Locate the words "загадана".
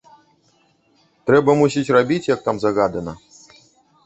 2.65-3.13